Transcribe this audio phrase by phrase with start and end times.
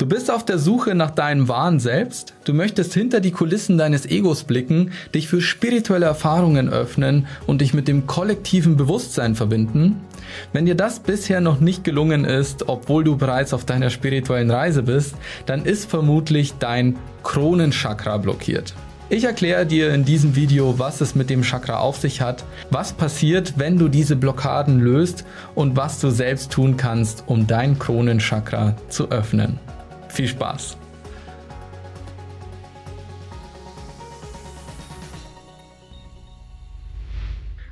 [0.00, 4.06] Du bist auf der Suche nach deinem wahren Selbst, du möchtest hinter die Kulissen deines
[4.06, 10.00] Egos blicken, dich für spirituelle Erfahrungen öffnen und dich mit dem kollektiven Bewusstsein verbinden.
[10.54, 14.84] Wenn dir das bisher noch nicht gelungen ist, obwohl du bereits auf deiner spirituellen Reise
[14.84, 18.72] bist, dann ist vermutlich dein Kronenchakra blockiert.
[19.10, 22.94] Ich erkläre dir in diesem Video, was es mit dem Chakra auf sich hat, was
[22.94, 28.76] passiert, wenn du diese Blockaden löst und was du selbst tun kannst, um dein Kronenchakra
[28.88, 29.58] zu öffnen.
[30.10, 30.76] Viel Spaß!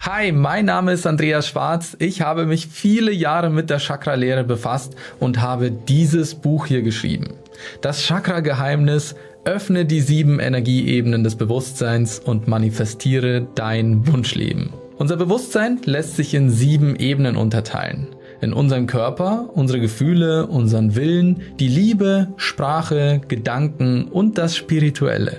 [0.00, 1.96] Hi, mein Name ist Andreas Schwarz.
[2.00, 7.34] Ich habe mich viele Jahre mit der Chakra-Lehre befasst und habe dieses Buch hier geschrieben.
[7.80, 14.72] Das Chakra-Geheimnis Öffne die sieben Energieebenen des Bewusstseins und manifestiere dein Wunschleben.
[14.98, 18.08] Unser Bewusstsein lässt sich in sieben Ebenen unterteilen
[18.40, 25.36] in unserem Körper, unsere Gefühle, unseren Willen, die Liebe, Sprache, Gedanken und das Spirituelle.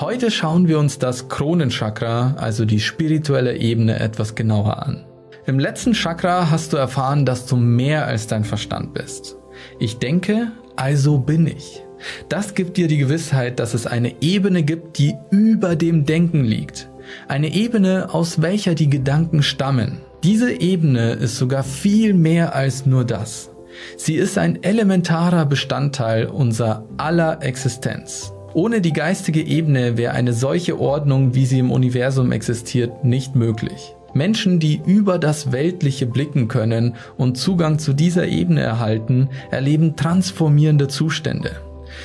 [0.00, 5.04] Heute schauen wir uns das Kronenchakra, also die spirituelle Ebene, etwas genauer an.
[5.46, 9.36] Im letzten Chakra hast du erfahren, dass du mehr als dein Verstand bist.
[9.78, 11.82] Ich denke, also bin ich.
[12.28, 16.88] Das gibt dir die Gewissheit, dass es eine Ebene gibt, die über dem Denken liegt.
[17.28, 20.00] Eine Ebene, aus welcher die Gedanken stammen.
[20.22, 23.50] Diese Ebene ist sogar viel mehr als nur das.
[23.96, 28.32] Sie ist ein elementarer Bestandteil unserer aller Existenz.
[28.54, 33.96] Ohne die geistige Ebene wäre eine solche Ordnung, wie sie im Universum existiert, nicht möglich.
[34.14, 40.86] Menschen, die über das Weltliche blicken können und Zugang zu dieser Ebene erhalten, erleben transformierende
[40.86, 41.50] Zustände.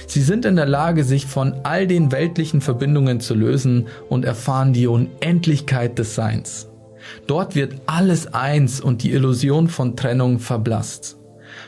[0.07, 4.73] Sie sind in der Lage, sich von all den weltlichen Verbindungen zu lösen und erfahren
[4.73, 6.67] die Unendlichkeit des Seins.
[7.27, 11.17] Dort wird alles eins und die Illusion von Trennung verblasst.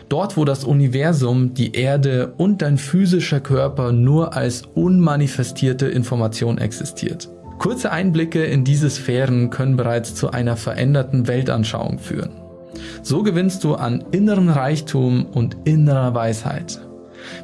[0.07, 7.29] Dort, wo das Universum, die Erde und dein physischer Körper nur als unmanifestierte Information existiert.
[7.59, 12.31] Kurze Einblicke in diese Sphären können bereits zu einer veränderten Weltanschauung führen.
[13.01, 16.79] So gewinnst du an inneren Reichtum und innerer Weisheit.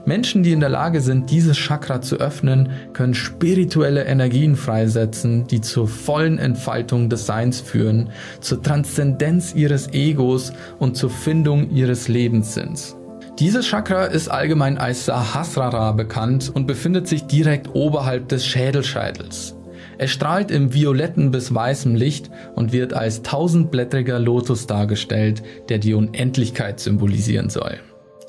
[0.06, 5.62] Menschen, die in der Lage sind, dieses Chakra zu öffnen, können spirituelle Energien freisetzen, die
[5.62, 8.10] zur vollen Entfaltung des Seins führen,
[8.42, 12.96] zur Transzendenz ihres Egos und zur Findung ihres Lebenssinns.
[13.40, 19.56] Dieses Chakra ist allgemein als Sahasrara bekannt und befindet sich direkt oberhalb des Schädelscheitels.
[19.98, 25.94] Es strahlt im violetten bis weißen Licht und wird als tausendblättriger Lotus dargestellt, der die
[25.94, 27.80] Unendlichkeit symbolisieren soll.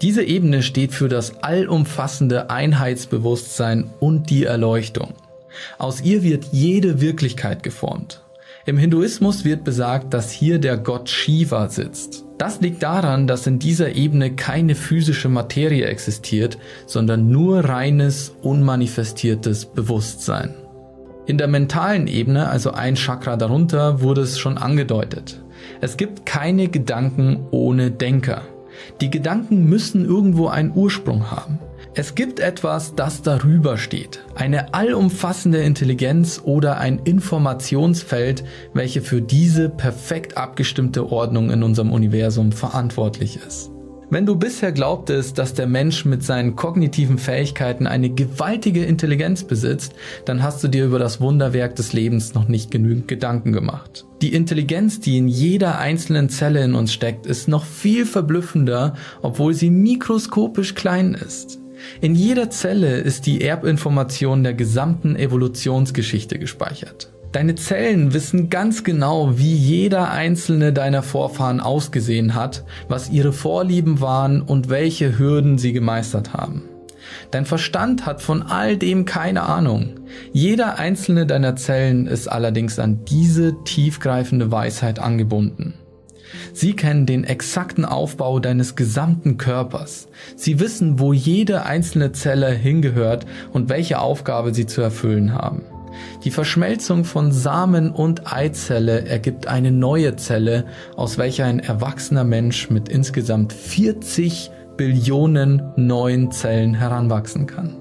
[0.02, 5.14] Diese Ebene steht für das allumfassende Einheitsbewusstsein und die Erleuchtung.
[5.78, 8.22] Aus ihr wird jede Wirklichkeit geformt.
[8.66, 12.24] Im Hinduismus wird besagt, dass hier der Gott Shiva sitzt.
[12.36, 19.66] Das liegt daran, dass in dieser Ebene keine physische Materie existiert, sondern nur reines, unmanifestiertes
[19.66, 20.54] Bewusstsein.
[21.26, 25.42] In der mentalen Ebene, also ein Chakra darunter, wurde es schon angedeutet.
[25.80, 28.42] Es gibt keine Gedanken ohne Denker.
[29.00, 31.58] Die Gedanken müssen irgendwo einen Ursprung haben.
[31.94, 34.24] Es gibt etwas, das darüber steht.
[34.34, 42.52] Eine allumfassende Intelligenz oder ein Informationsfeld, welche für diese perfekt abgestimmte Ordnung in unserem Universum
[42.52, 43.70] verantwortlich ist.
[44.08, 49.94] Wenn du bisher glaubtest, dass der Mensch mit seinen kognitiven Fähigkeiten eine gewaltige Intelligenz besitzt,
[50.24, 54.06] dann hast du dir über das Wunderwerk des Lebens noch nicht genügend Gedanken gemacht.
[54.22, 59.54] Die Intelligenz, die in jeder einzelnen Zelle in uns steckt, ist noch viel verblüffender, obwohl
[59.54, 61.58] sie mikroskopisch klein ist.
[62.00, 67.12] In jeder Zelle ist die Erbinformation der gesamten Evolutionsgeschichte gespeichert.
[67.32, 74.00] Deine Zellen wissen ganz genau, wie jeder einzelne deiner Vorfahren ausgesehen hat, was ihre Vorlieben
[74.00, 76.62] waren und welche Hürden sie gemeistert haben.
[77.30, 80.00] Dein Verstand hat von all dem keine Ahnung.
[80.32, 85.74] Jeder einzelne deiner Zellen ist allerdings an diese tiefgreifende Weisheit angebunden.
[86.52, 90.08] Sie kennen den exakten Aufbau deines gesamten Körpers.
[90.34, 95.62] Sie wissen, wo jede einzelne Zelle hingehört und welche Aufgabe sie zu erfüllen haben.
[96.24, 100.64] Die Verschmelzung von Samen und Eizelle ergibt eine neue Zelle,
[100.96, 107.76] aus welcher ein erwachsener Mensch mit insgesamt 40 Billionen neuen Zellen heranwachsen kann.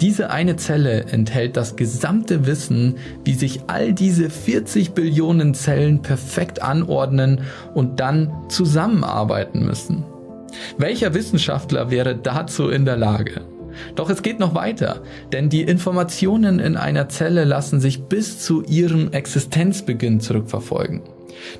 [0.00, 6.62] Diese eine Zelle enthält das gesamte Wissen, wie sich all diese 40 Billionen Zellen perfekt
[6.62, 7.42] anordnen
[7.74, 10.04] und dann zusammenarbeiten müssen.
[10.78, 13.42] Welcher Wissenschaftler wäre dazu in der Lage?
[13.94, 15.02] Doch es geht noch weiter,
[15.32, 21.02] denn die Informationen in einer Zelle lassen sich bis zu ihrem Existenzbeginn zurückverfolgen.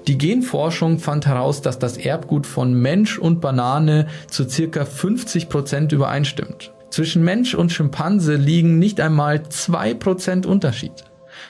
[0.07, 5.93] Die Genforschung fand heraus, dass das Erbgut von Mensch und Banane zu circa 50 Prozent
[5.93, 6.73] übereinstimmt.
[6.91, 11.05] Zwischen Mensch und Schimpanse liegen nicht einmal 2% Unterschied.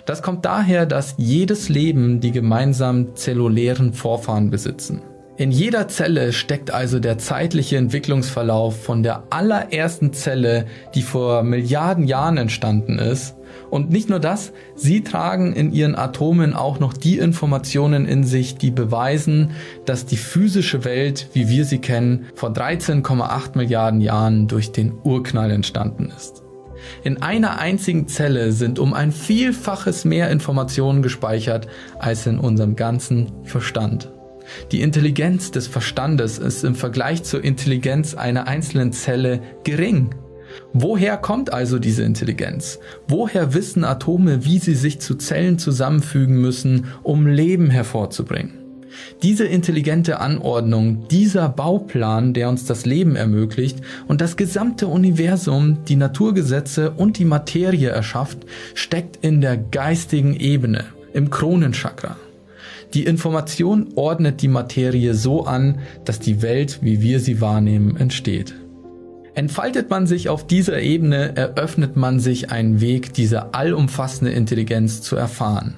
[0.04, 5.02] Das kommt daher, dass jedes Leben die gemeinsamen zellulären Vorfahren besitzen.
[5.38, 12.04] In jeder Zelle steckt also der zeitliche Entwicklungsverlauf von der allerersten Zelle, die vor Milliarden
[12.04, 13.34] Jahren entstanden ist.
[13.68, 18.56] Und nicht nur das, sie tragen in ihren Atomen auch noch die Informationen in sich,
[18.56, 19.50] die beweisen,
[19.84, 25.50] dass die physische Welt, wie wir sie kennen, vor 13,8 Milliarden Jahren durch den Urknall
[25.50, 26.44] entstanden ist.
[27.04, 31.68] In einer einzigen Zelle sind um ein Vielfaches mehr Informationen gespeichert
[31.98, 34.15] als in unserem ganzen Verstand.
[34.72, 40.14] Die Intelligenz des Verstandes ist im Vergleich zur Intelligenz einer einzelnen Zelle gering.
[40.72, 42.78] Woher kommt also diese Intelligenz?
[43.08, 48.66] Woher wissen Atome, wie sie sich zu Zellen zusammenfügen müssen, um Leben hervorzubringen?
[49.22, 55.96] Diese intelligente Anordnung, dieser Bauplan, der uns das Leben ermöglicht und das gesamte Universum, die
[55.96, 58.38] Naturgesetze und die Materie erschafft,
[58.74, 62.16] steckt in der geistigen Ebene, im Kronenchakra.
[62.94, 68.54] Die Information ordnet die Materie so an, dass die Welt, wie wir sie wahrnehmen, entsteht.
[69.34, 75.14] Entfaltet man sich auf dieser Ebene, eröffnet man sich einen Weg, diese allumfassende Intelligenz zu
[75.14, 75.74] erfahren.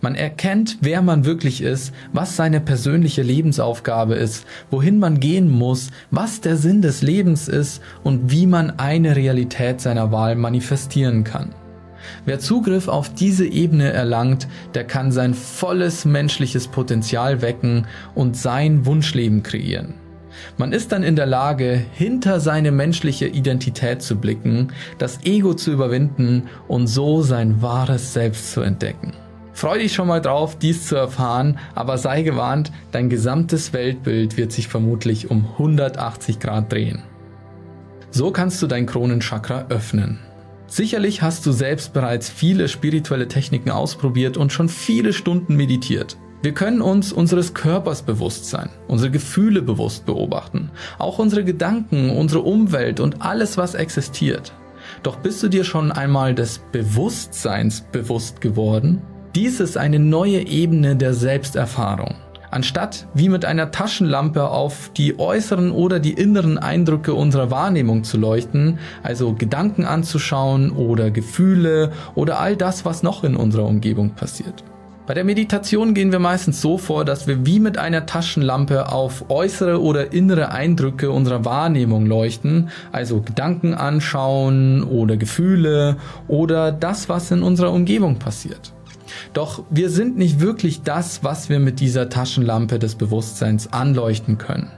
[0.00, 5.90] Man erkennt, wer man wirklich ist, was seine persönliche Lebensaufgabe ist, wohin man gehen muss,
[6.10, 11.54] was der Sinn des Lebens ist und wie man eine Realität seiner Wahl manifestieren kann.
[12.24, 18.86] Wer Zugriff auf diese Ebene erlangt, der kann sein volles menschliches Potenzial wecken und sein
[18.86, 19.94] Wunschleben kreieren.
[20.56, 25.72] Man ist dann in der Lage, hinter seine menschliche Identität zu blicken, das Ego zu
[25.72, 29.12] überwinden und so sein wahres Selbst zu entdecken.
[29.52, 34.52] Freu dich schon mal drauf, dies zu erfahren, aber sei gewarnt, dein gesamtes Weltbild wird
[34.52, 37.02] sich vermutlich um 180 Grad drehen.
[38.10, 40.20] So kannst du dein Kronenchakra öffnen.
[40.72, 46.16] Sicherlich hast du selbst bereits viele spirituelle Techniken ausprobiert und schon viele Stunden meditiert.
[46.40, 52.40] Wir können uns unseres Körpers bewusst sein, unsere Gefühle bewusst beobachten, auch unsere Gedanken, unsere
[52.40, 54.54] Umwelt und alles, was existiert.
[55.02, 59.02] Doch bist du dir schon einmal des Bewusstseins bewusst geworden?
[59.34, 62.14] Dies ist eine neue Ebene der Selbsterfahrung.
[62.52, 68.18] Anstatt wie mit einer Taschenlampe auf die äußeren oder die inneren Eindrücke unserer Wahrnehmung zu
[68.18, 74.64] leuchten, also Gedanken anzuschauen oder Gefühle oder all das, was noch in unserer Umgebung passiert.
[75.06, 79.30] Bei der Meditation gehen wir meistens so vor, dass wir wie mit einer Taschenlampe auf
[79.30, 85.96] äußere oder innere Eindrücke unserer Wahrnehmung leuchten, also Gedanken anschauen oder Gefühle
[86.28, 88.74] oder das, was in unserer Umgebung passiert.
[89.32, 94.70] Doch wir sind nicht wirklich das, was wir mit dieser Taschenlampe des Bewusstseins anleuchten können.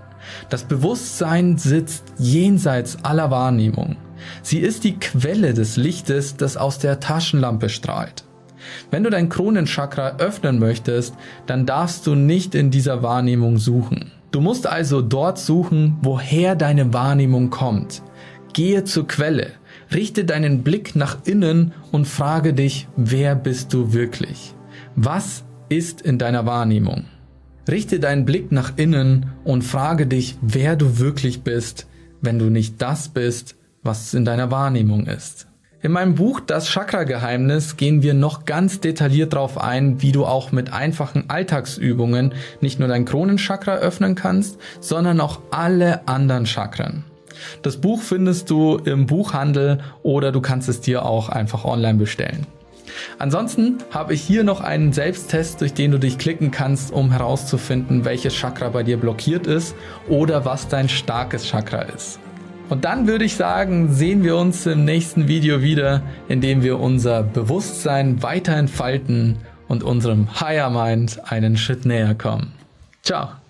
[0.48, 3.96] Das Bewusstsein sitzt jenseits aller Wahrnehmung.
[4.42, 8.24] Sie ist die Quelle des Lichtes, das aus der Taschenlampe strahlt.
[8.90, 11.14] Wenn du dein Kronenchakra öffnen möchtest,
[11.46, 14.12] dann darfst du nicht in dieser Wahrnehmung suchen.
[14.30, 18.02] Du musst also dort suchen, woher deine Wahrnehmung kommt.
[18.52, 19.52] Gehe zur Quelle.
[19.94, 24.52] Richte deinen Blick nach innen und frage dich, wer bist du wirklich?
[24.96, 27.04] Was ist in deiner Wahrnehmung?
[27.68, 31.86] Richte deinen Blick nach innen und frage dich, wer du wirklich bist,
[32.20, 33.54] wenn du nicht das bist,
[33.84, 35.46] was in deiner Wahrnehmung ist.
[35.80, 40.50] In meinem Buch Das Chakra-Geheimnis gehen wir noch ganz detailliert darauf ein, wie du auch
[40.50, 47.04] mit einfachen Alltagsübungen nicht nur dein Kronenchakra öffnen kannst, sondern auch alle anderen Chakren.
[47.62, 52.46] Das Buch findest du im Buchhandel oder du kannst es dir auch einfach online bestellen.
[53.18, 58.04] Ansonsten habe ich hier noch einen Selbsttest, durch den du dich klicken kannst, um herauszufinden,
[58.04, 59.74] welches Chakra bei dir blockiert ist
[60.08, 62.18] oder was dein starkes Chakra ist.
[62.70, 66.80] Und dann würde ich sagen, sehen wir uns im nächsten Video wieder, in dem wir
[66.80, 69.36] unser Bewusstsein weiter entfalten
[69.68, 72.52] und unserem Higher Mind einen Schritt näher kommen.
[73.02, 73.43] Ciao!